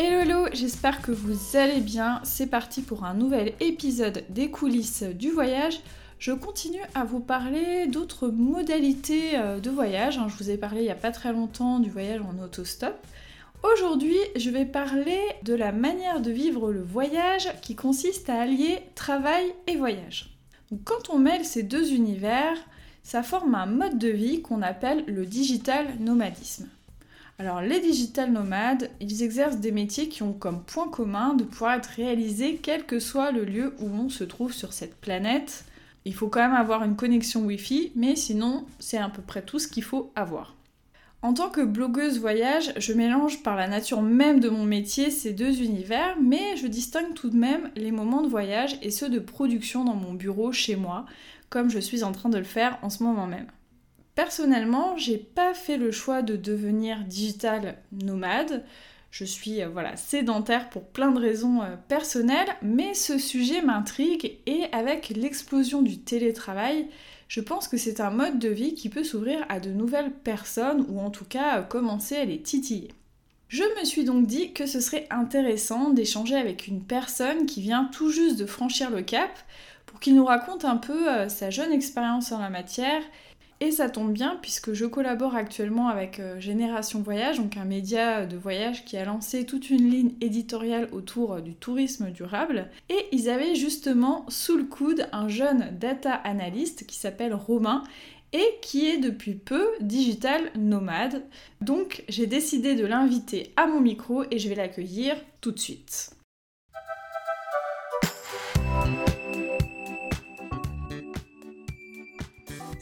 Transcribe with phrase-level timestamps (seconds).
[0.00, 2.20] Hello, j'espère que vous allez bien.
[2.22, 5.80] C'est parti pour un nouvel épisode des coulisses du voyage.
[6.20, 10.16] Je continue à vous parler d'autres modalités euh, de voyage.
[10.16, 10.28] Hein.
[10.28, 12.94] Je vous ai parlé il n'y a pas très longtemps du voyage en autostop.
[13.64, 18.78] Aujourd'hui, je vais parler de la manière de vivre le voyage qui consiste à allier
[18.94, 20.38] travail et voyage.
[20.84, 22.56] quand on mêle ces deux univers,
[23.02, 26.68] ça forme un mode de vie qu'on appelle le digital nomadisme.
[27.40, 31.74] Alors les digital nomades, ils exercent des métiers qui ont comme point commun de pouvoir
[31.74, 35.64] être réalisés quel que soit le lieu où on se trouve sur cette planète.
[36.04, 39.60] Il faut quand même avoir une connexion Wi-Fi, mais sinon c'est à peu près tout
[39.60, 40.56] ce qu'il faut avoir.
[41.22, 45.32] En tant que blogueuse voyage, je mélange par la nature même de mon métier ces
[45.32, 49.18] deux univers, mais je distingue tout de même les moments de voyage et ceux de
[49.20, 51.06] production dans mon bureau chez moi,
[51.50, 53.46] comme je suis en train de le faire en ce moment même.
[54.18, 58.64] Personnellement, j'ai pas fait le choix de devenir digital nomade.
[59.12, 64.38] Je suis euh, voilà, sédentaire pour plein de raisons euh, personnelles, mais ce sujet m'intrigue
[64.46, 66.88] et avec l'explosion du télétravail,
[67.28, 70.84] je pense que c'est un mode de vie qui peut s'ouvrir à de nouvelles personnes
[70.88, 72.88] ou en tout cas euh, commencer à les titiller.
[73.46, 77.84] Je me suis donc dit que ce serait intéressant d'échanger avec une personne qui vient
[77.92, 79.30] tout juste de franchir le cap
[79.86, 83.00] pour qu'il nous raconte un peu sa jeune expérience en la matière
[83.60, 88.24] et ça tombe bien puisque je collabore actuellement avec euh, Génération Voyage, donc un média
[88.24, 92.68] de voyage qui a lancé toute une ligne éditoriale autour euh, du tourisme durable.
[92.88, 97.82] Et ils avaient justement sous le coude un jeune data analyst qui s'appelle Romain
[98.32, 101.24] et qui est depuis peu digital nomade.
[101.60, 106.10] Donc j'ai décidé de l'inviter à mon micro et je vais l'accueillir tout de suite.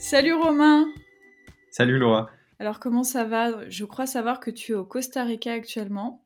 [0.09, 0.87] Salut Romain
[1.69, 2.29] Salut Laura
[2.59, 3.69] Alors comment ça va?
[3.69, 6.23] Je crois savoir que tu es au Costa Rica actuellement.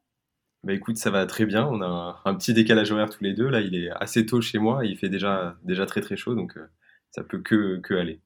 [0.64, 1.66] Bah écoute, ça va très bien.
[1.66, 3.50] On a un, petit décalage horaire tous les deux.
[3.50, 4.86] Là, il est assez tôt chez moi.
[4.86, 6.68] il fait déjà, déjà très très chaud, donc euh,
[7.10, 8.22] ça peut que, que aller.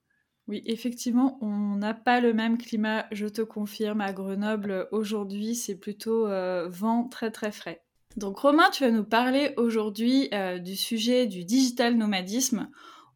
[0.49, 4.01] Oui, effectivement, on n'a pas le même climat, je te confirme.
[4.01, 7.81] À Grenoble, aujourd'hui, c'est plutôt euh, vent très très frais.
[8.17, 12.67] Donc Romain, tu vas nous parler aujourd'hui euh, du sujet du digital nomadisme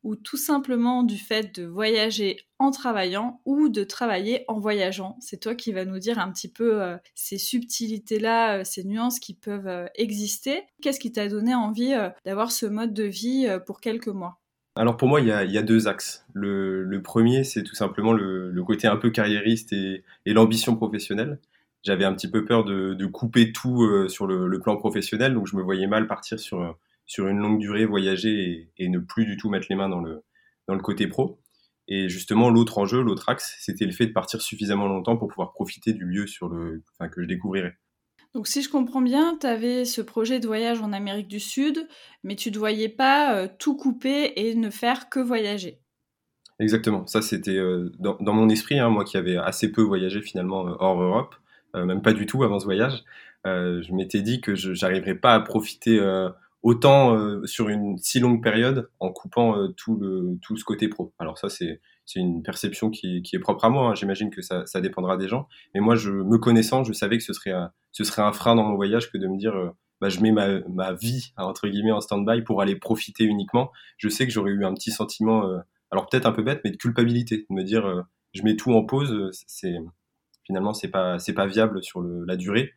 [0.04, 5.18] ou tout simplement du fait de voyager en travaillant ou de travailler en voyageant.
[5.20, 9.20] C'est toi qui vas nous dire un petit peu euh, ces subtilités-là, euh, ces nuances
[9.20, 10.64] qui peuvent euh, exister.
[10.82, 11.94] Qu'est-ce qui t'a donné envie
[12.26, 14.40] d'avoir ce mode de vie pour quelques mois?
[14.76, 16.26] Alors pour moi, il y a, deux axes.
[16.34, 21.40] Le, premier, c'est tout simplement le, côté un peu carriériste et, l'ambition professionnelle.
[21.84, 25.56] J'avais un petit peu peur de, couper tout sur le, le, plan professionnel, donc je
[25.58, 26.78] me voyais mal partir sur
[27.10, 30.24] sur une longue durée, voyager et, ne plus du tout mettre les mains dans le,
[30.68, 31.42] dans le côté pro.
[31.88, 35.52] Et justement, l'autre enjeu, l'autre axe, c'était le fait de partir suffisamment longtemps pour pouvoir
[35.52, 37.76] profiter du lieu sur le, enfin, que je découvrirais.
[38.36, 41.88] Donc si je comprends bien, tu avais ce projet de voyage en Amérique du Sud,
[42.24, 45.80] mais tu ne voyais pas euh, tout couper et ne faire que voyager.
[46.60, 50.68] Exactement, ça c'était euh, dans, mon esprit, hein, moi qui avais assez peu voyagé finalement
[50.68, 51.36] euh, hors Europe,
[51.74, 53.04] même pas du tout avant ce voyage,
[53.46, 56.00] je m'étais dit que je n'arriverais pas à profiter
[56.62, 60.88] autant euh, sur une si longue période en coupant euh, tout, le, tout ce côté
[60.88, 61.14] pro.
[61.20, 61.80] Alors ça, c'est
[62.16, 63.90] une perception qui, qui, est propre à moi.
[63.90, 63.96] Hein.
[63.96, 65.48] J'imagine que ça, ça, dépendra des gens.
[65.74, 68.56] Mais moi, je me connaissant, je savais que ce serait un, ce serait un frein
[68.56, 69.70] dans mon voyage que de me dire, euh,
[70.02, 73.72] bah, je mets ma, ma vie entre guillemets en stand-by pour aller profiter uniquement.
[73.98, 75.44] Je sais que j'aurais eu un petit sentiment,
[75.92, 78.86] alors peut-être un peu bête, mais de culpabilité, de me dire, je mets tout en
[78.86, 79.30] pause.
[79.48, 79.76] C'est
[80.46, 82.72] finalement, c'est pas, c'est pas viable sur le, la durée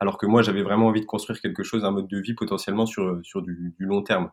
[0.00, 2.86] alors que moi j'avais vraiment envie de construire quelque chose, un mode de vie potentiellement
[2.86, 4.30] sur, sur du, long terme.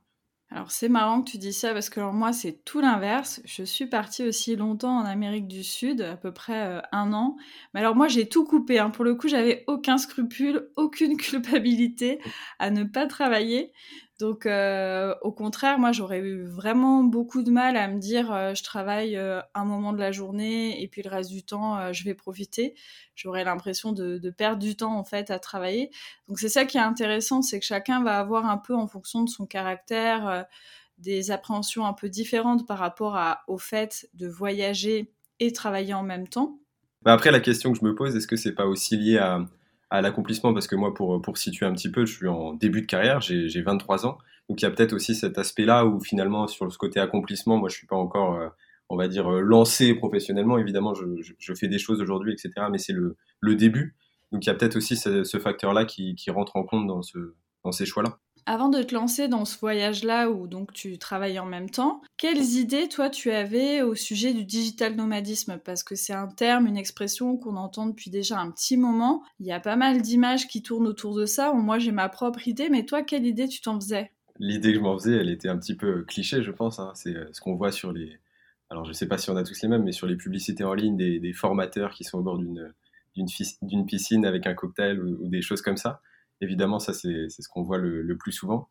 [0.51, 3.41] Alors c'est marrant que tu dis ça parce que moi c'est tout l'inverse.
[3.45, 7.35] Je suis partie aussi longtemps en Amérique du Sud, à peu près euh, un an.
[7.73, 8.77] Mais alors moi j'ai tout coupé.
[8.77, 8.91] Hein.
[8.91, 12.19] Pour le coup j'avais aucun scrupule, aucune culpabilité
[12.59, 13.73] à ne pas travailler.
[14.19, 18.53] Donc, euh, au contraire, moi, j'aurais eu vraiment beaucoup de mal à me dire, euh,
[18.53, 22.03] je travaille euh, un moment de la journée et puis le reste du temps, je
[22.05, 22.75] vais profiter.
[23.15, 25.89] J'aurais l'impression de, perdre du temps en fait à travailler.
[26.29, 29.23] Donc, c'est ça qui est intéressant, c'est que chacun va avoir un peu en fonction
[29.23, 30.45] de son caractère
[30.97, 35.11] des appréhensions un peu différentes par rapport au fait de voyager
[35.41, 36.59] et travailler en même temps.
[37.01, 39.45] Bah, après, la question que je me pose, est-ce que c'est pas aussi lié à,
[39.89, 42.81] à l'accomplissement Parce que moi, pour, pour situer un petit peu, je suis en début
[42.81, 44.17] de carrière, j'ai 23 ans.
[44.49, 47.69] Donc il y a peut-être aussi cet aspect-là où finalement, sur ce côté accomplissement, moi,
[47.69, 48.49] je suis pas encore, euh,
[48.89, 50.57] on va dire, euh, lancé professionnellement.
[50.57, 51.05] Évidemment, je,
[51.39, 52.67] je, fais des choses aujourd'hui, etc.
[52.71, 53.95] Mais c'est le, le début.
[54.31, 57.01] Donc il y a peut-être aussi ce, ce facteur-là qui, qui rentre en compte dans,
[57.01, 58.19] ce, dans ces choix-là.
[58.47, 62.43] Avant de te lancer dans ce voyage-là où donc tu travailles en même temps, quelles
[62.43, 65.57] idées toi tu avais au sujet du digital nomadisme?
[65.65, 69.23] Parce que c'est un terme, une expression qu'on entend depuis déjà un petit moment.
[69.39, 71.51] Il y a pas mal d'images qui tournent autour de ça.
[71.53, 74.11] Moi j'ai ma propre idée, mais toi quelle idée tu t'en faisais?
[74.37, 76.77] L'idée que je m'en faisais, elle était un petit peu cliché, je pense.
[76.77, 76.91] Hein.
[76.93, 78.19] C'est euh, ce qu'on voit sur les.
[78.69, 80.75] Alors je sais pas si on a tous les mêmes, mais sur les publicités en
[80.75, 85.63] ligne des, formateurs qui sont au bord d'une piscine avec un cocktail ou des choses
[85.63, 86.01] comme ça
[86.41, 88.67] évidemment, ça, c'est ce qu'on voit le, le, plus souvent.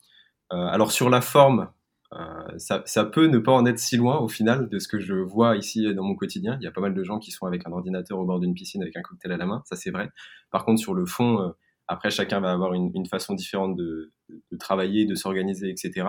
[0.52, 1.70] Euh, alors, sur la forme,
[2.12, 5.14] euh, ça, peut ne pas en être si loin au final de ce que je
[5.14, 6.56] vois ici dans mon quotidien.
[6.60, 8.54] Il y a pas mal de gens qui sont avec un ordinateur au bord d'une
[8.54, 10.10] piscine avec un cocktail à la main, ça c'est vrai.
[10.50, 11.50] Par contre, sur le fond, euh,
[11.88, 16.06] après, chacun va avoir une, une façon différente de, de travailler, de s'organiser, etc.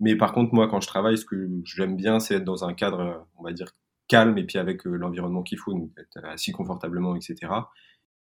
[0.00, 2.74] Mais par contre, moi, quand je travaille, ce que j'aime bien, c'est être dans un
[2.74, 3.72] cadre, on va dire,
[4.08, 7.52] calme et puis avec l'environnement qu'il faut, donc être assis confortablement, etc.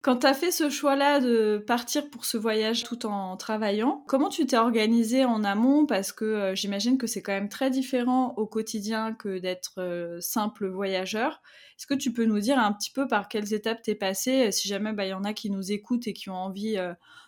[0.03, 4.31] Quand tu as fait ce choix-là de partir pour ce voyage tout en travaillant, comment
[4.31, 5.85] tu t'es organisé en amont?
[5.85, 10.19] Parce que euh, j'imagine que c'est quand même très différent au quotidien que d'être euh,
[10.23, 11.43] simple voyageur.
[11.77, 14.51] Est-ce que tu peux nous dire un petit peu par quelles étapes t'es passé, euh,
[14.51, 16.77] si jamais il bah, y en a qui nous écoutent et qui ont envie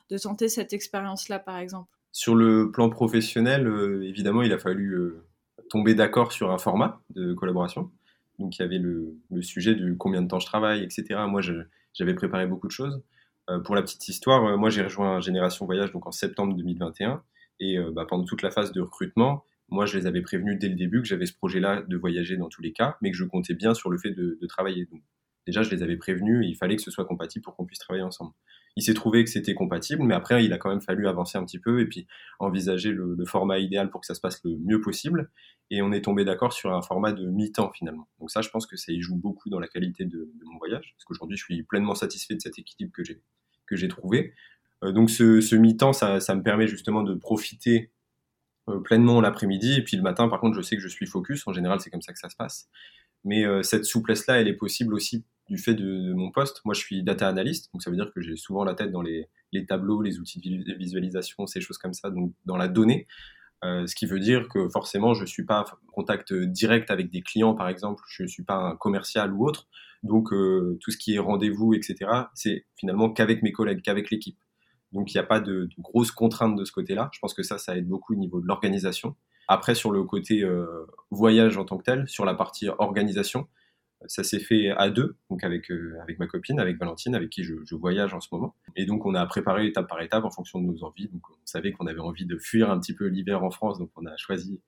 [0.08, 1.90] de tenter cette expérience-là, par exemple?
[2.10, 3.70] Sur le plan professionnel,
[4.02, 5.14] évidemment, il a fallu
[5.69, 7.90] tomber d'accord sur un format de collaboration.
[8.38, 11.20] Donc il y avait le, le, sujet du combien de temps je travaille, etc.
[11.28, 11.52] Moi, je
[11.94, 13.03] j'avais préparé beaucoup de choses.
[13.50, 17.23] Euh, pour la petite histoire, euh, moi j'ai rejoint Génération Voyage donc en septembre 2021
[17.61, 20.69] et euh, bah, pendant toute la phase de recrutement, moi je les avais prévenus dès
[20.69, 23.25] le début que j'avais ce projet-là de voyager dans tous les cas, mais que je
[23.25, 24.87] comptais bien sur le fait de, de travailler.
[24.87, 25.03] Donc,
[25.47, 28.05] déjà, je les avais prévenus il fallait que ce soit compatible pour qu'on puisse travailler
[28.05, 28.33] ensemble.
[28.77, 31.44] Il s'est trouvé que c'était compatible, mais après, il a quand même fallu avancer un
[31.44, 32.06] petit peu et puis
[32.39, 35.31] envisager le, format idéal pour que ça se passe le mieux possible.
[35.71, 38.09] Et on est tombé d'accord sur un format de mi-temps finalement.
[38.19, 40.94] Donc ça, je pense que ça y joue beaucoup dans la qualité de, mon voyage,
[40.97, 43.21] parce qu'aujourd'hui, je suis pleinement satisfait de cette équilibre que j'ai
[43.67, 44.35] que j'ai trouvé.
[44.85, 47.93] Euh, donc ce, mi-temps, ça, ça, me permet justement de profiter
[48.69, 51.47] euh, pleinement l'après-midi et puis le matin, par contre, je sais que je suis focus.
[51.47, 52.69] En général, c'est comme ça que ça se passe.
[53.25, 56.62] Mais euh, cette souplesse-là, elle est possible aussi du fait de, mon poste.
[56.64, 59.02] Moi, je suis data analyst, donc ça veut dire que j'ai souvent la tête dans
[59.02, 59.28] les,
[59.69, 63.06] tableaux, les outils de visualisation, ces choses comme ça, donc dans la donnée.
[63.64, 67.20] Euh, ce qui veut dire que forcément, je suis pas en contact direct avec des
[67.20, 69.69] clients, par exemple, je suis pas un commercial ou autre.
[70.02, 74.38] Donc, euh, tout ce qui est rendez-vous, etc., c'est finalement qu'avec mes collègues, qu'avec l'équipe.
[74.90, 77.10] Donc, il n'y a pas de, de, grosses contraintes de ce côté-là.
[77.12, 79.16] Je pense que ça, ça aide beaucoup au niveau de l'organisation.
[79.48, 83.48] Après, sur le côté euh, voyage en tant que tel, sur la partie organisation,
[84.06, 87.44] ça s'est fait à deux, donc avec, euh, avec ma copine, avec Valentine, avec qui
[87.44, 88.54] je, voyage en ce moment.
[88.76, 91.08] Et donc, on a préparé étape par étape en fonction de nos envies.
[91.08, 93.90] Donc, on savait qu'on avait envie de fuir un petit peu l'hiver en France, donc
[93.96, 94.60] on a choisi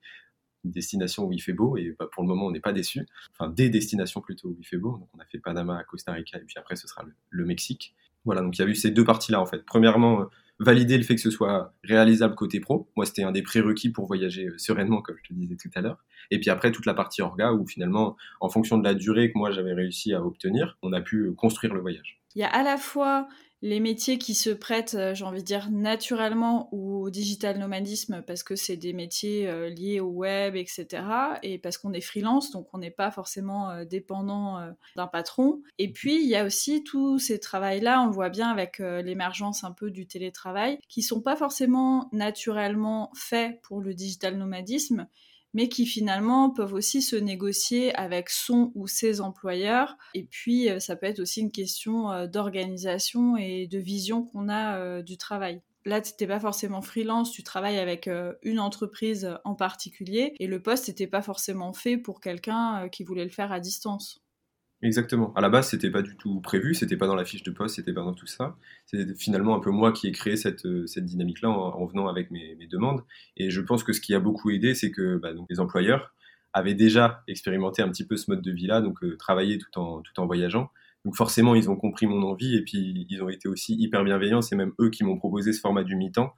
[0.63, 3.05] une destination où il fait beau, et bah, pour le moment, on n'est pas déçu.
[3.31, 4.97] Enfin, des destinations plutôt où il fait beau.
[4.97, 7.95] Donc, on a fait Panama, Costa Rica, et puis après, ce sera le, Mexique.
[8.25, 9.63] Voilà, donc il y a eu ces deux parties-là, en fait.
[9.65, 10.27] Premièrement,
[10.59, 12.89] valider le fait que ce soit réalisable côté pro.
[12.95, 15.81] Moi, c'était un des prérequis pour voyager euh, sereinement, comme je te disais tout à
[15.81, 16.03] l'heure.
[16.31, 19.37] Et puis après, toute la partie orga, où finalement, en fonction de la durée que
[19.37, 22.19] moi j'avais réussi à obtenir, on a pu construire le voyage.
[22.35, 23.27] Il y a à la fois
[23.61, 28.43] les métiers qui se prêtent, euh, j'ai envie de dire, naturellement au digital nomadisme parce
[28.43, 31.03] que c'est des métiers euh, liés au web, etc.
[31.41, 35.61] Et parce qu'on est freelance, donc on n'est pas forcément euh, dépendant euh, d'un patron.
[35.77, 39.63] Et puis, il y a aussi tous ces travails-là, on le voit bien avec l'émergence
[39.63, 45.07] un peu du télétravail, qui sont pas forcément naturellement faits pour le digital nomadisme
[45.55, 49.97] mais qui finalement peuvent aussi se négocier avec son ou ses employeurs.
[50.13, 54.49] Et puis, euh, ça peut être aussi une question euh, d'organisation et de vision qu'on
[54.49, 55.61] a euh, du travail.
[55.85, 58.09] Là, tu n'étais pas forcément freelance, tu travailles avec
[58.41, 63.23] une entreprise en particulier, et le poste n'était pas forcément fait pour quelqu'un qui voulait
[63.23, 64.24] le faire à distance.
[64.85, 65.33] Exactement.
[65.33, 67.77] À la base, c'était pas du tout prévu, c'était pas dans la fiche de poste,
[67.77, 68.55] c'était pas dans tout ça.
[68.85, 72.29] C'est finalement un peu moi qui ai créé cette, euh, dynamique-là en, en, venant avec
[72.29, 73.03] mes, demandes.
[73.35, 76.13] Et je pense que ce qui a beaucoup aidé, c'est que bah, les employeurs
[76.53, 80.25] avaient déjà expérimenté un petit peu ce mode de vie-là, donc euh, travailler tout en,
[80.27, 80.69] voyageant.
[81.03, 84.43] Donc forcément, ils ont compris mon envie et puis ils ont été aussi hyper bienveillants.
[84.43, 86.31] C'est même eux qui m'ont proposé ce format du mi-temps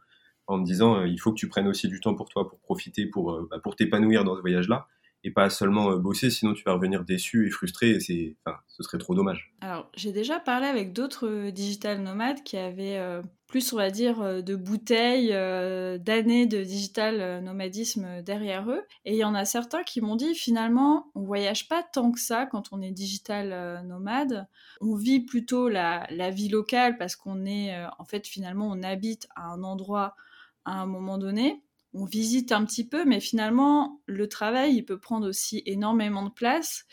[0.48, 2.60] en me disant euh, il faut que tu prennes aussi du temps pour toi, pour
[2.62, 4.88] profiter, pour, bah, pour t'épanouir dans ce voyage-là
[5.24, 7.98] et pas seulement euh, bosser, sinon tu vas revenir déçu et frustré
[8.46, 9.54] enfin, ce serait trop dommage.
[9.62, 13.90] Alors, j'ai déjà parlé avec d'autres euh, digital nomades qui avaient euh, plus, on va
[13.90, 18.82] dire, de bouteilles, d'années de digital nomadisme derrière eux.
[19.06, 22.20] Et il y en a certains qui m'ont dit, finalement, on voyage pas tant que
[22.20, 24.50] ça quand on est digital nomade.
[24.82, 29.46] On vit plutôt la vie locale parce qu'on est, en fait, finalement, on habite à
[29.46, 30.18] un endroit
[30.66, 31.64] à un moment donné.
[32.00, 36.30] On visite un petit peu, mais finalement, le travail, il peut prendre aussi énormément de
[36.30, 36.86] place.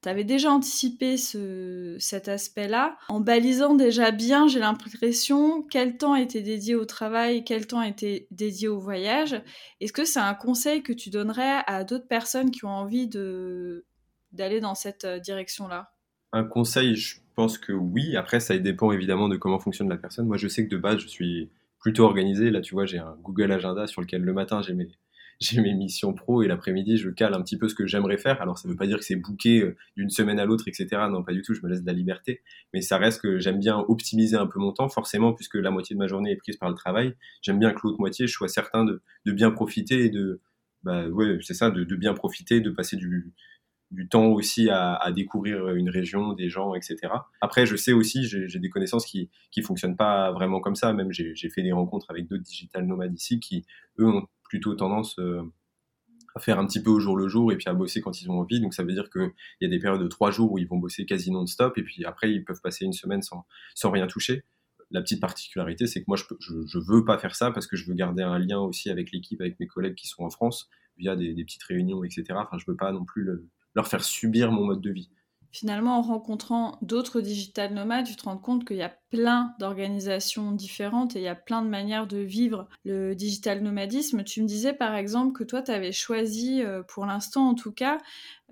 [0.00, 6.42] Tu avais déjà anticipé cet aspect-là en balisant déjà bien, j'ai l'impression, quel temps était
[6.42, 9.42] dédié au travail, quel temps était dédié au voyage.
[9.80, 14.60] Est-ce que c'est un conseil que tu donnerais à d'autres personnes qui ont envie d'aller
[14.60, 15.90] dans cette euh, direction-là?
[16.32, 18.16] Un conseil, je pense que oui.
[18.16, 20.26] Après, ça dépend évidemment de comment fonctionne la personne.
[20.26, 21.50] Moi, je sais que de base, je suis
[21.84, 22.50] plutôt organisé.
[22.50, 24.88] Là, tu vois, j'ai un Google Agenda sur lequel le matin, j'ai mes
[25.40, 28.40] j'ai mes missions pro et l'après-midi, je cale un petit peu ce que j'aimerais faire.
[28.40, 30.86] Alors, ça ne veut pas dire que c'est booké euh, d'une semaine à l'autre, etc.
[31.10, 31.54] Non, pas du tout.
[31.54, 32.40] Je me laisse de la liberté.
[32.72, 35.94] Mais ça reste que j'aime bien optimiser un peu mon temps, forcément, puisque la moitié
[35.94, 37.14] de ma journée est prise par le travail.
[37.42, 40.40] J'aime bien que l'autre moitié, je sois certain de, bien profiter et de,
[40.84, 43.32] bah, ouais, c'est ça, de, bien profiter, de passer du,
[43.90, 46.96] du temps aussi à, découvrir une région, des gens, etc.
[47.40, 50.92] Après, je sais aussi, j'ai des connaissances qui qui fonctionnent pas vraiment comme ça.
[50.92, 53.64] Même j'ai fait des rencontres avec d'autres digital nomades ici qui,
[53.98, 55.42] eux, ont plutôt tendance euh,
[56.34, 58.30] à faire un petit peu au jour le jour et puis à bosser quand ils
[58.30, 58.60] ont envie.
[58.60, 60.78] Donc ça veut dire qu'il y a des périodes de trois jours où ils vont
[60.78, 64.44] bosser quasi non-stop et puis après ils peuvent passer une semaine sans, sans rien toucher.
[64.90, 67.76] La petite particularité, c'est que moi je, je, je, veux pas faire ça parce que
[67.76, 70.68] je veux garder un lien aussi avec l'équipe, avec mes collègues qui sont en France
[70.98, 72.24] via des, petites réunions, etc.
[72.32, 73.28] Enfin, je veux pas non plus
[73.74, 75.10] leur faire subir mon mode de vie
[75.54, 80.50] finalement, en rencontrant d'autres digital nomades, tu te rends compte qu'il y a plein d'organisations
[80.50, 84.24] différentes et il y a plein de manières de vivre le digital nomadisme.
[84.24, 87.70] Tu me disais par exemple que toi, tu avais choisi, euh, pour l'instant en tout
[87.70, 87.98] cas,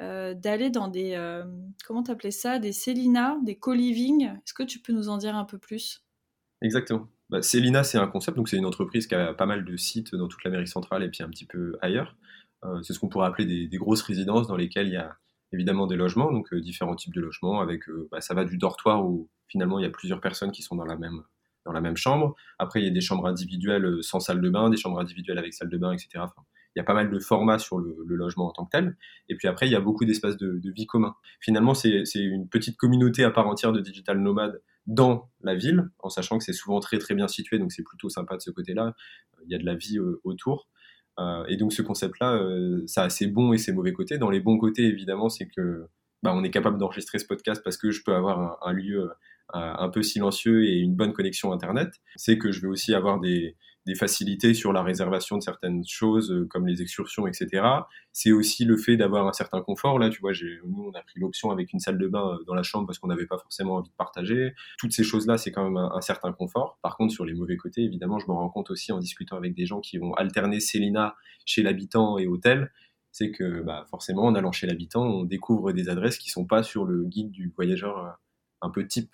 [0.01, 1.43] euh, d'aller dans des, euh,
[1.85, 4.27] comment t'appelais ça, des Célina, des co-living.
[4.27, 6.05] Est-ce que tu peux nous en dire un peu plus?
[6.63, 7.09] Exactement.
[7.31, 10.15] Bah, Célina, c'est un concept, donc c'est une entreprise qui a pas mal de sites
[10.15, 12.15] dans toute l'Amérique centrale et puis un petit peu ailleurs.
[12.83, 15.17] C'est ce qu'on pourrait appeler des, grosses résidences dans lesquelles il y a
[15.53, 18.57] évidemment des logements, donc euh, différents types de logements, avec euh, bah, ça va du
[18.59, 21.23] dortoir où finalement il y a plusieurs personnes qui sont dans la même
[21.65, 22.35] dans la même chambre.
[22.59, 25.39] Après, il y a des chambres individuelles euh, sans salle de bain, des chambres individuelles
[25.39, 26.25] avec salle de bain, etc.
[26.75, 28.97] Il y a pas mal de formats sur le, logement en tant que tel.
[29.29, 31.15] Et puis après, il y a beaucoup d'espaces de, vie commun.
[31.39, 36.09] Finalement, c'est une petite communauté à part entière de digital nomades dans la ville, en
[36.09, 38.95] sachant que c'est souvent très très bien situé, donc c'est plutôt sympa de ce côté-là.
[39.45, 40.69] Il y a de la vie autour.
[41.19, 44.19] Euh, et donc ce concept-là, euh, ça a ses bons et ses mauvais côtés.
[44.19, 45.87] Dans les bons côtés, évidemment, c'est que
[46.23, 49.01] bah, on est capable d'enregistrer ce podcast parce que je peux avoir un, un lieu
[49.03, 49.09] euh,
[49.55, 51.91] un peu silencieux et une bonne connexion Internet.
[52.17, 56.31] C'est que je vais aussi avoir des, des facilités sur la réservation de certaines choses
[56.31, 57.65] euh, comme les excursions, etc.
[58.13, 59.99] C'est aussi le fait d'avoir un certain confort.
[59.99, 60.33] Là, tu vois,
[60.65, 62.99] nous, on a pris l'option avec une salle de bain euh, dans la chambre parce
[62.99, 64.55] qu'on n'avait pas forcément envie de partager.
[64.79, 66.79] Toutes ces choses-là, c'est quand même un, certain confort.
[66.83, 69.55] Par contre, sur les mauvais côtés, évidemment, je me rends compte aussi en discutant avec
[69.55, 72.71] des gens qui vont alterner Célina chez l'habitant et hôtel,
[73.11, 76.63] c'est que bah, forcément, en allant chez l'habitant, on découvre des adresses qui sont pas
[76.63, 78.11] sur le guide du voyageur euh,
[78.63, 79.11] un peu type.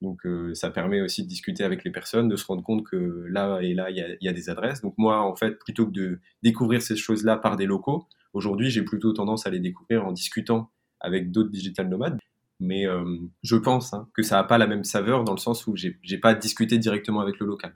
[0.00, 3.26] Donc euh, ça permet aussi de discuter avec les personnes, de se rendre compte que
[3.28, 4.80] là et là, il y a, y a, des adresses.
[4.80, 8.82] Donc moi, en fait, plutôt que de découvrir ces choses-là par des locaux, aujourd'hui, j'ai
[8.82, 12.18] plutôt tendance à les découvrir en discutant avec d'autres digital nomades.
[12.60, 15.66] Mais euh, je pense hein, que ça n'a pas la même saveur dans le sens
[15.66, 17.74] où j'ai pas discuté directement avec le local.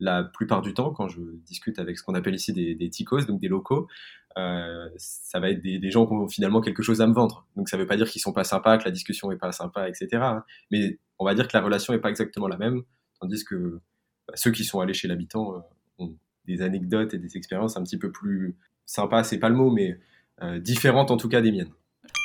[0.00, 3.26] La plupart du temps, quand je discute avec ce qu'on appelle ici des, des ticos,
[3.26, 3.86] donc des locaux,
[4.38, 7.46] euh, ça va être des, gens qui ont finalement quelque chose à me vendre.
[7.56, 9.52] Donc ça ne veut pas dire qu'ils sont pas sympas, que la discussion est pas
[9.52, 10.08] sympa, etc.
[10.14, 10.44] Hein.
[10.70, 12.82] Mais on va dire que la relation est pas exactement la même,
[13.20, 13.80] tandis que
[14.26, 15.60] bah, ceux qui sont allés chez l'habitant euh,
[15.98, 19.70] ont des anecdotes et des expériences un petit peu plus sympas, c'est pas le mot,
[19.70, 19.98] mais
[20.42, 21.70] euh, différentes en tout cas des miennes.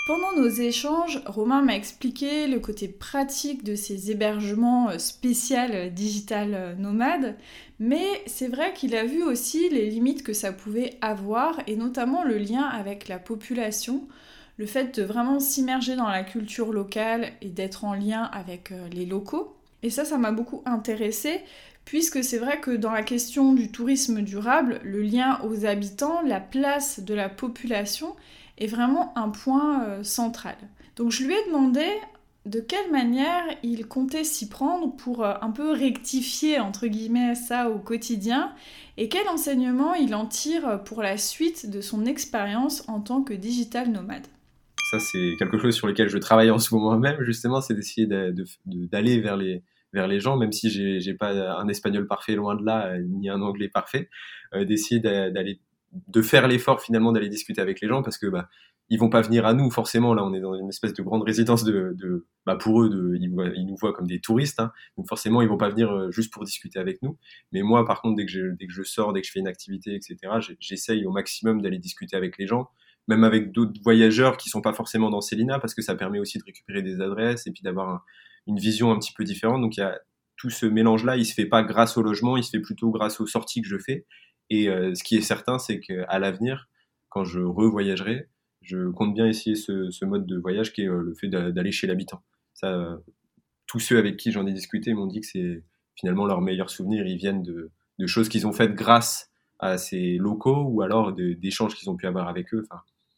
[0.07, 5.89] Pendant nos échanges, Romain m'a expliqué le côté pratique de ces hébergements euh, spéciaux euh,
[5.89, 7.35] digital nomades,
[7.79, 12.23] mais c'est vrai qu'il a vu aussi les limites que ça pouvait avoir, et notamment
[12.23, 14.07] le lien avec la population,
[14.57, 19.05] le fait de vraiment s'immerger dans la culture locale et d'être en lien avec les
[19.05, 19.55] locaux.
[19.83, 21.41] Et ça, ça m'a beaucoup intéressé,
[21.85, 26.39] puisque c'est vrai que dans la question du tourisme durable, le lien aux habitants, la
[26.39, 28.15] place de la population,
[28.57, 30.55] est vraiment un point euh, central.
[30.95, 31.85] Donc je lui ai demandé
[32.45, 37.69] de quelle manière il comptait s'y prendre pour euh, un peu rectifier entre guillemets ça
[37.69, 38.53] au quotidien
[38.97, 43.33] et quel enseignement il en tire pour la suite de son expérience en tant que
[43.33, 44.27] digital nomade.
[44.91, 48.07] Ça c'est quelque chose sur lequel je travaille en ce moment même justement, c'est d'essayer
[48.07, 53.01] d'aller vers les gens, même si j'ai pas un espagnol parfait loin de là, euh,
[53.01, 54.09] ni un anglais parfait,
[54.53, 55.59] d'essayer d'aller
[56.07, 58.49] de faire l'effort finalement d'aller discuter avec les gens parce que bah,
[58.89, 60.13] ils vont pas venir à nous forcément.
[60.13, 63.75] Là, on est dans une espèce de grande résidence de, bah pour eux, ils, nous
[63.75, 64.59] voient comme des touristes.
[64.59, 64.71] Hein.
[64.97, 67.17] donc forcément, ils vont pas venir euh, juste pour discuter avec nous.
[67.51, 69.47] Mais moi, par contre, que, je, dès que je sors, dès que je fais une
[69.47, 70.17] activité, etc.,
[70.59, 72.69] j'essaye au maximum d'aller discuter avec les gens,
[73.07, 76.37] même avec d'autres voyageurs qui sont pas forcément dans Célina, parce que ça permet aussi
[76.37, 78.03] de récupérer des adresses et puis d'avoir
[78.47, 79.61] une vision un petit peu différente.
[79.61, 79.99] Donc il y a
[80.35, 83.19] tout ce mélange-là, il se fait pas grâce au logement, il se fait plutôt grâce
[83.19, 84.05] aux sorties que je fais.
[84.49, 86.69] Et euh, ce qui est certain, c'est qu'à l'avenir,
[87.09, 88.29] quand je revoyagerai,
[88.61, 91.87] je compte bien essayer ce, mode de voyage qui est euh, le fait d'aller chez
[91.87, 92.23] l'habitant.
[92.53, 92.97] Ça,
[93.67, 95.63] tous ceux avec qui j'en ai discuté m'ont dit que c'est
[95.95, 97.71] finalement leurs meilleurs souvenirs, ils viennent de,
[98.05, 102.27] choses qu'ils ont faites grâce à ces locaux ou alors d'échanges qu'ils ont pu avoir
[102.27, 102.63] avec eux.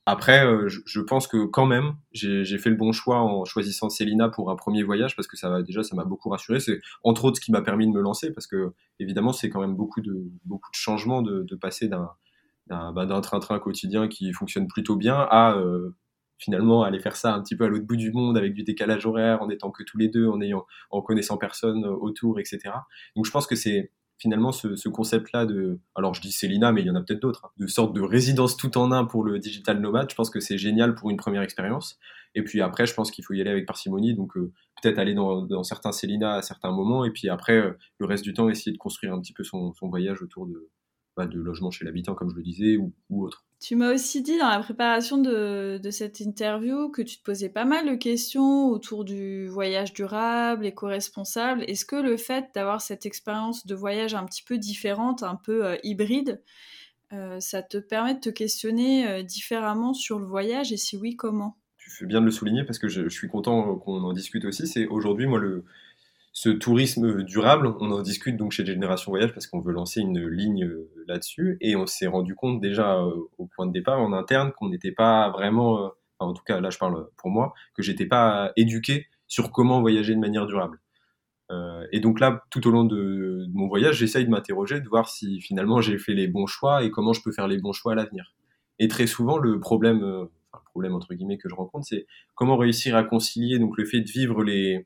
[0.09, 4.27] Après, euh, je, pense que quand même, j'ai fait le bon choix en choisissant Célina
[4.27, 6.59] pour un premier voyage parce que ça déjà, ça m'a beaucoup rassuré.
[6.59, 9.61] C'est entre autres ce qui m'a permis de me lancer parce que évidemment, c'est quand
[9.61, 12.09] même beaucoup de beaucoup de changements de, passer d'un
[12.69, 15.95] bah, train-train quotidien qui fonctionne plutôt bien à euh,
[16.39, 19.05] finalement aller faire ça un petit peu à l'autre bout du monde avec du décalage
[19.05, 22.71] horaire en étant que tous les deux en ayant en connaissant personne autour etc
[23.15, 26.87] donc je pense que c'est finalement ce, concept-là de, alors je dis Célina, mais il
[26.87, 29.39] y en a peut-être d'autres, hein, de sorte de résidence tout en un pour le
[29.39, 30.09] digital nomade.
[30.11, 31.97] Je pense que c'est génial pour une première expérience.
[32.35, 35.15] Et puis après, je pense qu'il faut y aller avec parcimonie, donc euh, peut-être aller
[35.15, 38.71] dans, certains Célina à certains moments, et puis après, euh, le reste du temps, essayer
[38.71, 40.69] de construire un petit peu son voyage autour de,
[41.25, 43.45] de logement chez l'habitant, comme je le disais, ou, autre.
[43.59, 47.65] Tu m'as aussi dit dans la préparation de, cette interview que tu te posais pas
[47.65, 51.63] mal de questions autour du voyage durable, éco-responsable.
[51.67, 55.65] Est-ce que le fait d'avoir cette expérience de voyage un petit peu différente, un peu
[55.65, 56.41] euh, hybride,
[57.11, 60.71] euh, ça te permet de te questionner euh, différemment sur le voyage?
[60.71, 61.57] Et si oui, comment?
[61.77, 64.45] Tu fais bien de le souligner parce que je, je suis content qu'on en discute
[64.45, 64.67] aussi.
[64.67, 65.65] C'est aujourd'hui, moi, le,
[66.31, 70.27] ce tourisme durable, on en discute donc chez Génération Voyage parce qu'on veut lancer une
[70.27, 74.13] ligne euh, là-dessus et on s'est rendu compte déjà euh, au point de départ en
[74.13, 77.81] interne qu'on n'était pas vraiment, euh, en tout cas là je parle pour moi, que
[77.81, 80.79] j'étais pas éduqué sur comment voyager de manière durable.
[81.91, 85.41] et donc là, tout au long de, mon voyage, j'essaye de m'interroger, de voir si
[85.41, 87.95] finalement j'ai fait les bons choix et comment je peux faire les bons choix à
[87.95, 88.33] l'avenir.
[88.79, 90.29] Et très souvent, le problème, le
[90.71, 92.05] problème entre guillemets que je rencontre, c'est
[92.35, 94.85] comment réussir à concilier donc le fait de vivre les,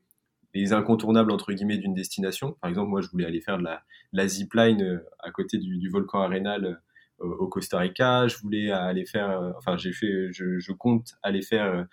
[0.54, 2.56] les incontournables entre guillemets d'une destination.
[2.60, 3.82] Par exemple, moi, je voulais aller faire de la,
[4.12, 6.80] la zipline euh, à côté du, volcan Arenal
[7.20, 8.28] euh, au Costa Rica.
[8.28, 11.86] Je voulais aller faire, euh, enfin, j'ai fait, je, compte aller faire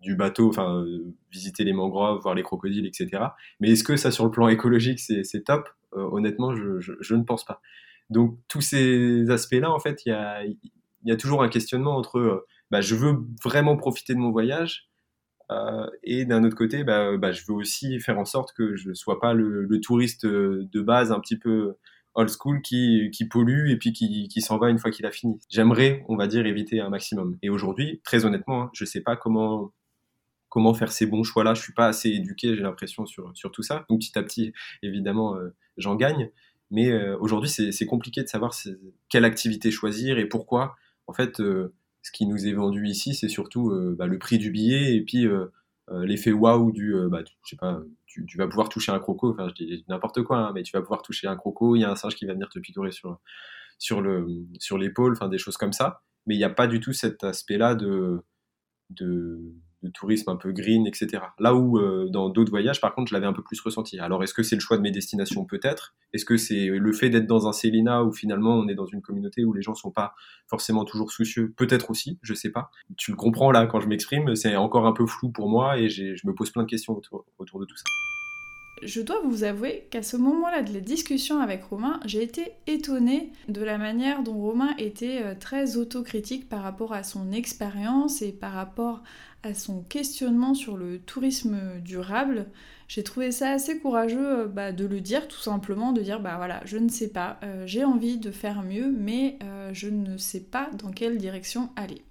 [0.00, 0.84] du bateau, enfin,
[1.30, 3.22] visiter les mangroves, voir les crocodiles, etc.
[3.60, 5.68] Mais est-ce que ça, sur le plan écologique, c'est top?
[5.92, 7.60] Honnêtement, je, ne pense pas.
[8.10, 12.46] Donc, tous ces aspects-là, en fait, il y a, y a, toujours un questionnement entre,
[12.70, 14.90] bah, je veux vraiment profiter de mon voyage,
[15.52, 18.88] euh, et d'un autre côté, bah, bah, je veux aussi faire en sorte que je
[18.88, 21.74] ne sois pas le, touriste euh, de base un petit peu
[22.14, 25.38] old school qui, pollue et puis qui, s'en va une fois qu'il a fini.
[25.50, 27.36] J'aimerais, on va dire, éviter un maximum.
[27.42, 29.72] Et aujourd'hui, très honnêtement, hein, je ne sais pas comment
[30.74, 31.54] faire ces bons choix-là.
[31.54, 33.84] Je suis pas assez éduqué, j'ai l'impression, sur, sur tout ça.
[33.90, 36.30] Donc petit à petit, évidemment, euh, j'en gagne.
[36.72, 38.52] Mais aujourd'hui, c'est compliqué de savoir
[39.08, 40.74] quelle activité choisir et pourquoi.
[41.06, 41.40] En fait,
[42.06, 45.00] ce qui nous est vendu ici, c'est surtout euh, bah, le prix du billet et
[45.02, 45.46] puis euh,
[45.90, 49.48] euh, l'effet waouh du, bah, je sais pas, tu, vas pouvoir toucher un croco, enfin
[49.48, 51.90] je dis n'importe quoi, hein, mais tu vas pouvoir toucher un croco, il y a
[51.90, 53.18] un singe qui va venir te picorer sur,
[53.78, 54.24] sur le
[54.60, 56.02] sur l'épaule, enfin des choses comme ça.
[56.26, 58.22] Mais il n'y a pas du tout cet aspect-là de
[59.82, 61.22] de tourisme un peu green, etc.
[61.38, 63.98] Là où euh, dans d'autres voyages, par contre, je l'avais un peu plus ressenti.
[63.98, 65.44] Alors, est-ce que c'est le choix de mes destinations?
[65.44, 65.94] Peut-être.
[66.12, 69.02] Est-ce que c'est le fait d'être dans un Célina où finalement on est dans une
[69.02, 70.14] communauté où les gens sont pas
[70.48, 71.52] forcément toujours soucieux?
[71.56, 72.70] Peut-être aussi, je sais pas.
[72.96, 75.88] Tu le comprends là quand je m'exprime, c'est encore un peu flou pour moi et
[75.88, 77.84] je me pose plein de questions autour, autour de tout ça.
[78.82, 83.32] Je dois vous avouer qu'à ce moment-là de la discussion avec Romain, j'ai été étonnée
[83.48, 88.32] de la manière dont Romain était euh, très autocritique par rapport à son expérience et
[88.32, 89.02] par rapport
[89.42, 92.46] à son questionnement sur le tourisme durable.
[92.86, 96.34] J'ai trouvé ça assez courageux euh, bah, de le dire, tout simplement, de dire bah
[96.36, 99.38] voilà, je ne sais pas, euh, j'ai envie de faire mieux, mais
[99.72, 102.02] je ne sais pas dans quelle direction aller.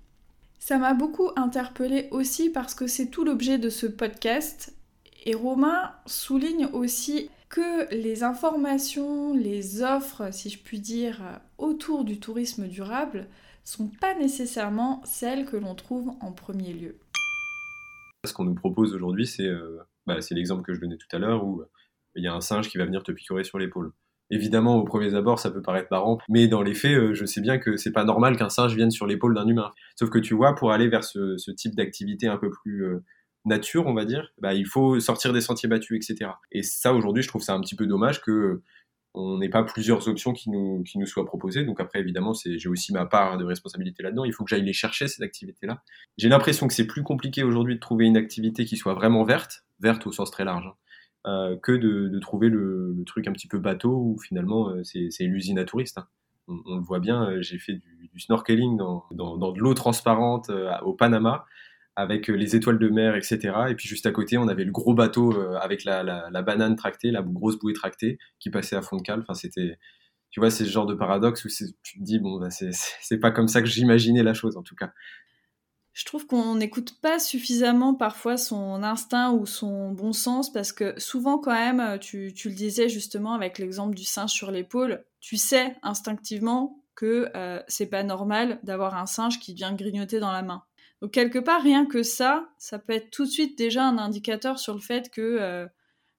[0.59, 4.74] Ça m'a beaucoup interpellée aussi parce que c'est tout l'objet de ce podcast,
[5.25, 11.21] et Romain souligne aussi que les informations, les offres, si je puis dire,
[11.57, 13.27] autour du tourisme durable
[13.63, 16.99] sont pas nécessairement celles que l'on trouve en premier lieu.
[18.25, 21.43] Ce qu'on nous propose aujourd'hui, c'est euh, bah, l'exemple que je donnais tout à l'heure
[21.43, 21.69] où euh,
[22.15, 23.91] il y a un singe qui va venir te picorer sur l'épaule.
[24.31, 27.41] Évidemment, au premier abord, ça peut paraître marrant, mais dans les faits, euh, je sais
[27.41, 29.71] bien que c'est pas normal qu'un singe vienne sur l'épaule d'un humain.
[29.95, 33.01] Sauf que tu vois, pour aller vers ce, ce type d'activité un peu plus
[33.45, 36.31] nature, on va dire, bah, il faut sortir des sentiers battus, etc.
[36.51, 38.61] Et ça, aujourd'hui, je trouve ça un petit peu dommage que
[39.15, 41.63] on n'ait pas plusieurs options qui nous, qui nous soient proposées.
[41.63, 44.25] Donc après, évidemment, j'ai aussi ma part de responsabilité là-dedans.
[44.25, 45.81] Il faut que j'aille les chercher, ces activités-là.
[46.17, 49.63] J'ai l'impression que c'est plus compliqué aujourd'hui de trouver une activité qui soit vraiment verte,
[49.79, 50.75] verte au sens très large, hein,
[51.27, 55.59] euh, que de, trouver le, truc un petit peu bateau où finalement euh, c'est l'usine
[55.59, 55.97] à touristes.
[55.97, 56.07] Hein.
[56.47, 57.81] On, le voit bien, euh, j'ai fait
[58.13, 60.49] du, snorkeling dans, dans de l'eau transparente
[60.83, 61.45] au Panama
[61.95, 63.53] avec les étoiles de mer, etc.
[63.69, 67.11] Et puis juste à côté, on avait le gros bateau avec la, la, banane tractée,
[67.11, 69.21] la grosse bouée tractée qui passait à fond de cale.
[69.21, 69.77] Enfin, c'était,
[70.29, 71.49] tu vois, c'est ce genre de paradoxe où
[71.83, 74.75] tu te dis, bon, bah, c'est pas comme ça que j'imaginais la chose, en tout
[74.75, 74.91] cas.
[75.93, 80.99] Je trouve qu'on n'écoute pas suffisamment parfois son instinct ou son bon sens parce que
[80.99, 85.37] souvent quand même, tu, tu le disais justement avec l'exemple du singe sur l'épaule, tu
[85.37, 90.41] sais instinctivement que euh, c'est pas normal d'avoir un singe qui vient grignoter dans la
[90.41, 90.63] main.
[91.05, 94.57] Donc quelque part, rien que ça, ça peut être tout de suite déjà un indicateur
[94.57, 95.67] sur le fait que euh,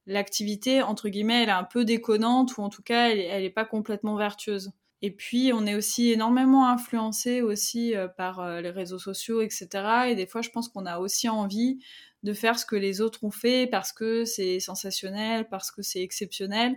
[0.06, 3.64] l'activité, entre guillemets, elle est un peu déconnante ou en tout cas, elle n'est pas
[3.64, 4.70] complètement vertueuse.
[5.02, 9.66] Et puis, on est aussi énormément influencé aussi euh, par euh, les réseaux sociaux, etc.
[10.06, 11.80] Et des fois, je pense qu'on a aussi envie
[12.22, 16.00] de faire ce que les autres ont fait parce que c'est sensationnel, parce que c'est
[16.00, 16.76] exceptionnel.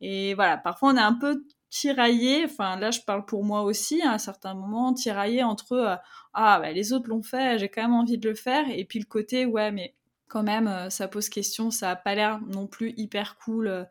[0.00, 4.02] Et voilà, parfois, on est un peu tiraillé, enfin là je parle pour moi aussi
[4.02, 5.96] à un certain moment, tiraillé entre euh,
[6.34, 8.98] ah bah, les autres l'ont fait, j'ai quand même envie de le faire, et puis
[8.98, 9.94] le côté ouais mais
[10.28, 13.84] quand même euh, ça pose question, ça a pas l'air non plus hyper cool, euh,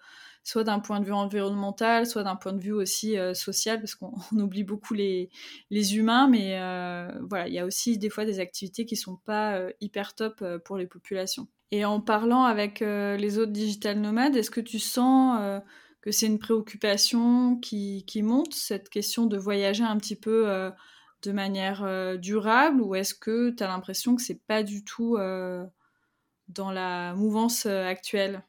[0.43, 4.13] soit d'un point de vue environnemental, soit d'un point de vue aussi social, parce qu'on
[4.31, 5.29] oublie beaucoup les,
[5.69, 6.57] les humains, mais
[7.21, 10.77] voilà, il y a aussi des fois des activités qui sont pas hyper top pour
[10.77, 11.47] les populations.
[11.71, 15.61] Et en parlant avec les autres digital nomades, est-ce que tu sens
[16.01, 20.71] que c'est une préoccupation qui, qui, monte, cette question de voyager un petit peu euh,
[21.23, 25.17] de manière euh, durable, ou est-ce que tu as l'impression que c'est pas du tout
[25.17, 25.65] euh,
[26.47, 28.43] dans la mouvance actuelle?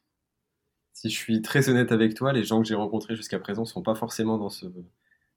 [0.93, 3.83] Si je suis très honnête avec toi, les gens que j'ai rencontrés jusqu'à présent sont
[3.83, 4.67] pas forcément dans, ce,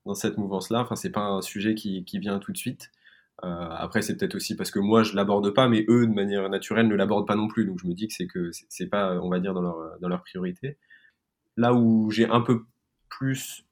[0.05, 0.81] dans cette mouvance-là.
[0.81, 2.91] Enfin, c'est pas un sujet qui, qui vient tout de suite.
[3.41, 6.87] après, c'est peut-être aussi parce que moi je l'aborde pas, mais eux, de manière naturelle,
[6.87, 7.65] ne l'abordent pas non plus.
[7.65, 10.09] Donc je me dis que c'est que c'est pas, on va dire, dans leur, dans
[10.09, 10.77] leur priorité.
[11.57, 12.65] Là où j'ai un peu
[13.09, 13.65] plus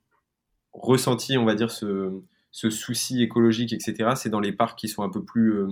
[0.74, 5.04] ressenti, on va dire, ce, ce souci écologique, etc., c'est dans les parcs qui sont
[5.04, 5.68] un peu plus, euh,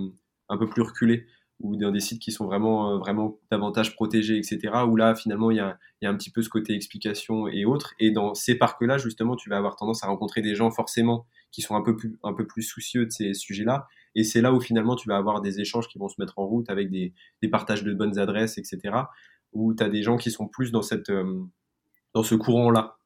[0.48, 1.26] un peu plus reculés
[1.60, 5.50] ou dans des sites qui sont vraiment, euh, vraiment davantage protégés, etc., où là, finalement,
[5.50, 7.94] il y a, y a un petit peu ce côté explication et autres.
[7.98, 11.60] Et dans ces parcs-là, justement, tu vas avoir tendance à rencontrer des gens, forcément, qui
[11.60, 13.86] sont un peu plus, un peu plus soucieux de ces sujets-là.
[14.14, 16.46] Et c'est là où, finalement, tu vas avoir des échanges qui vont se mettre en
[16.46, 18.94] route avec des, des partages de bonnes adresses, etc.,
[19.52, 21.10] où tu as des gens qui sont plus dans cette...
[21.10, 21.42] Euh,
[22.14, 22.96] dans ce courant-là.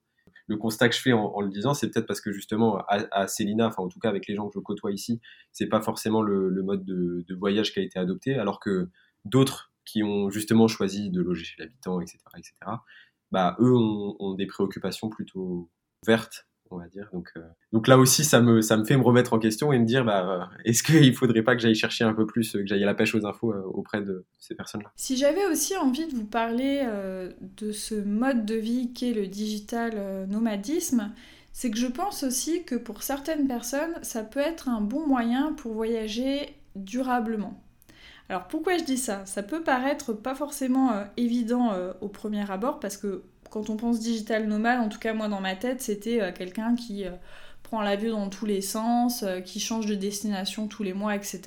[0.47, 3.69] Le constat que je fais en, le disant, c'est peut-être parce que justement, à, Célina,
[3.69, 5.21] enfin en tout cas avec les gens que je côtoie ici,
[5.53, 8.91] c'est pas forcément le, mode de, voyage qui a été adopté, alors que
[9.25, 12.55] d'autres qui ont justement choisi de loger chez l'habitant, etc., etc.,
[13.31, 15.71] bah, eux ont des préoccupations plutôt
[16.07, 17.09] vertes on va dire.
[17.13, 17.41] Donc, euh,
[17.73, 20.05] donc là aussi, ça me, ça me fait me remettre en question et me dire,
[20.05, 22.95] bah, est-ce qu'il faudrait pas que j'aille chercher un peu plus, que j'aille à la
[22.95, 24.93] pêche aux infos euh, auprès de ces personnes-là?
[24.97, 29.27] Si j'avais aussi envie de vous parler euh, de ce mode de vie qu'est le
[29.27, 31.13] digital nomadisme,
[31.53, 35.53] c'est que je pense aussi que pour certaines personnes, ça peut être un bon moyen
[35.53, 37.61] pour voyager durablement.
[38.29, 39.25] Alors pourquoi je dis ça?
[39.27, 44.47] Ça peut paraître pas forcément évident au premier abord parce que quand on pense digital
[44.47, 47.11] nomade, en tout cas moi dans ma tête, c'était euh, quelqu'un qui euh,
[47.63, 51.41] prend l'avion dans tous les sens, euh, qui change de destination tous les mois, etc.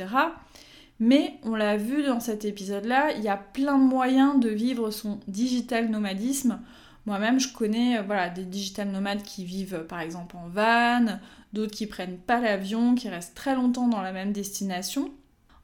[1.00, 4.90] Mais on l'a vu dans cet épisode-là, il y a plein de moyens de vivre
[4.90, 6.60] son digital nomadisme.
[7.06, 8.02] Moi-même, je connais
[8.36, 11.20] des digital nomades qui vivent par exemple en van,
[11.54, 15.12] d'autres qui prennent pas l'avion, qui restent très longtemps dans la même destination.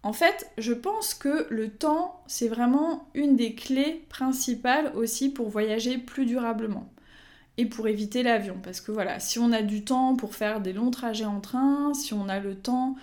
[0.04, 5.50] En fait, je pense que le temps, c'est vraiment une des clés principales aussi pour
[5.50, 6.89] voyager plus durablement
[7.58, 8.58] et pour éviter l'avion.
[8.62, 11.94] Parce que voilà, si on a du temps pour faire des longs trajets en train,
[11.94, 12.96] si on a le temps,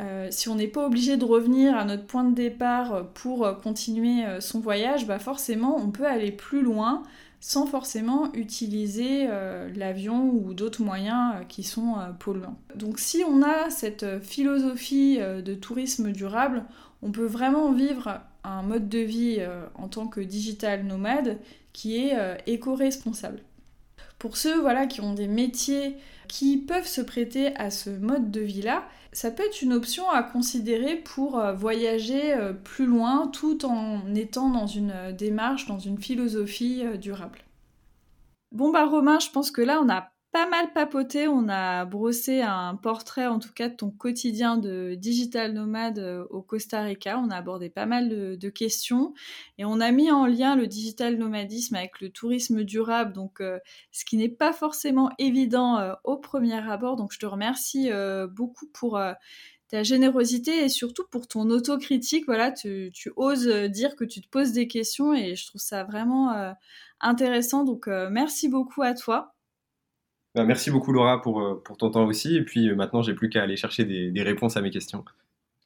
[0.00, 4.26] euh, si on n'est pas obligé de revenir à notre point de départ pour continuer
[4.26, 7.02] euh, son voyage, bah forcément on peut aller plus loin
[7.42, 12.56] sans forcément utiliser euh, l'avion ou d'autres moyens euh, qui sont euh, polluants.
[12.76, 16.64] Donc si on a cette philosophie de tourisme durable,
[17.02, 21.38] on peut vraiment vivre un mode de vie en tant que digital nomade
[21.72, 23.40] qui est éco-responsable.
[24.22, 25.96] Pour ceux voilà, qui ont des métiers
[26.28, 30.22] qui peuvent se prêter à ce mode de vie-là, ça peut être une option à
[30.22, 36.00] considérer pour euh, voyager euh, plus loin tout en étant dans une démarche, dans une
[36.00, 37.40] philosophie euh, durable.
[38.52, 42.40] Bon bah Romain, je pense que là on a pas mal papoté, on a brossé
[42.40, 47.18] un portrait en tout cas de ton quotidien de digital nomade euh, au Costa Rica.
[47.18, 49.12] On a abordé pas mal de, questions
[49.58, 53.58] et on a mis en lien le digital nomadisme avec le tourisme durable, donc euh,
[53.92, 56.96] ce qui n'est pas forcément évident euh, au premier abord.
[56.96, 57.90] Donc je te remercie
[58.30, 58.98] beaucoup pour
[59.68, 62.24] ta générosité et surtout pour ton autocritique.
[62.26, 65.84] Voilà, tu, tu, oses dire que tu te poses des questions et je trouve ça
[65.84, 66.54] vraiment
[67.00, 67.64] intéressant.
[67.64, 69.31] Donc merci beaucoup à toi.
[70.34, 72.36] Bah, merci beaucoup Laura pour, euh, pour ton temps aussi.
[72.36, 75.04] Et puis euh, maintenant, j'ai plus qu'à aller chercher des, des, réponses à mes questions.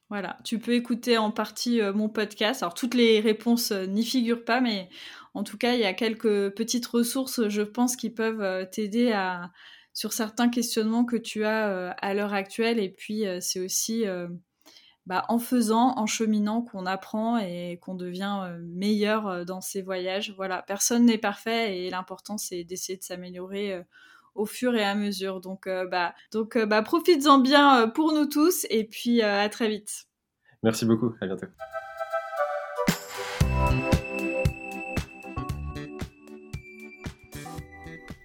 [0.09, 2.63] Voilà, tu peux écouter en partie euh, mon podcast.
[2.63, 4.89] Alors toutes les réponses n'y figurent pas, mais
[5.33, 9.51] en tout cas, il y a quelques petites ressources, je pense, qui peuvent t'aider à
[9.93, 12.79] sur certains questionnements que tu as à l'heure actuelle.
[12.79, 14.05] Et puis, c'est aussi
[15.05, 20.33] bah, en faisant, en cheminant, qu'on apprend et qu'on devient meilleur dans ses voyages.
[20.37, 23.83] Voilà, personne n'est parfait et l'important, c'est d'essayer de s'améliorer
[24.37, 25.41] au fur et à mesure.
[25.41, 29.49] Donc, euh, bah, donc euh, bah, profites-en bien euh, pour nous tous et puis à
[29.49, 30.05] très vite.
[30.63, 31.47] Merci beaucoup, à bientôt.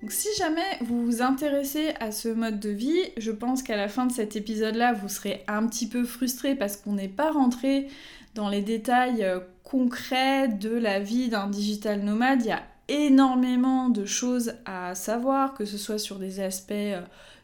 [0.00, 3.88] Donc si jamais vous vous intéressez à ce mode de vie, je pense qu'à la
[3.88, 7.88] fin de cet épisode-là, vous serez un petit peu frustré parce qu'on n'est pas rentré
[8.34, 9.24] dans les détails
[9.62, 12.42] concrets de la vie d'un digital nomade.
[12.42, 17.00] Il y a énormément de choses à savoir, que ce soit sur des aspects euh,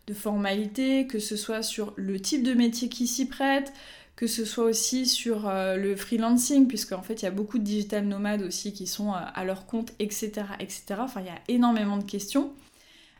[0.06, 3.72] de formalité, que ce soit sur le type de métier qui s'y prête,
[4.14, 7.58] que ce soit aussi sur euh, le freelancing, puisque en fait il y a beaucoup
[7.58, 10.30] de digital nomades aussi qui sont euh, à leur compte, etc.,
[10.60, 10.82] etc.
[10.98, 12.52] Enfin, il y a énormément de questions.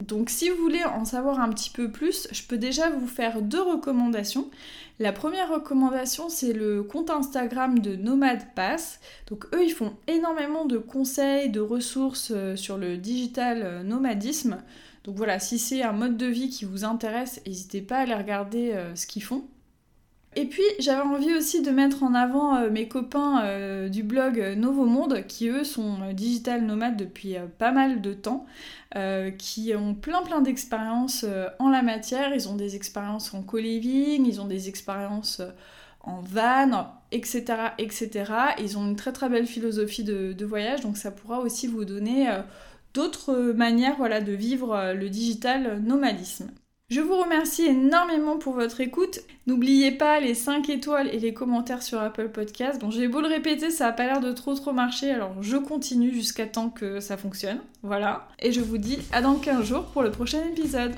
[0.00, 3.42] Donc si vous voulez en savoir un petit peu plus, je peux déjà vous faire
[3.42, 4.48] deux recommandations.
[5.00, 9.00] La première recommandation, c'est le compte Instagram de Nomad Pass.
[9.28, 14.58] Donc eux, ils font énormément de conseils, de ressources euh, sur le digital euh, nomadisme.
[15.04, 18.14] Donc voilà, si c'est un mode de vie qui vous intéresse, n'hésitez pas à aller
[18.14, 19.44] regarder euh, ce qu'ils font.
[20.38, 24.38] Et puis j'avais envie aussi de mettre en avant euh, mes copains euh, du blog
[24.56, 28.46] Novo Monde qui eux sont euh, digital nomades depuis pas mal de temps,
[29.36, 31.26] qui ont plein plein d'expériences
[31.58, 32.32] en la matière.
[32.34, 35.42] Ils ont des expériences en co-living, ils ont des expériences
[36.02, 38.32] en van, etc., etc.
[38.60, 41.84] Ils ont une très très belle philosophie de, de voyage, donc ça pourra aussi vous
[41.84, 42.28] donner
[42.94, 46.50] d'autres manières voilà, de vivre le digital nomadisme.
[46.90, 49.20] Je vous remercie énormément pour votre écoute.
[49.46, 52.80] N'oubliez pas les 5 étoiles et les commentaires sur Apple Podcast.
[52.80, 55.58] Bon, j'ai beau le répéter, ça a pas l'air de trop trop marcher, alors je
[55.58, 57.60] continue jusqu'à temps que ça fonctionne.
[57.82, 58.26] Voilà.
[58.38, 60.94] Et je vous dis à dans 15 jours pour le prochain épisode.